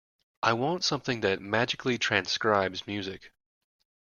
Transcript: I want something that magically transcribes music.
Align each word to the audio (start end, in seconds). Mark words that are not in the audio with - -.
I 0.41 0.53
want 0.53 0.83
something 0.83 1.21
that 1.21 1.41
magically 1.43 1.99
transcribes 1.99 2.87
music. 2.87 3.31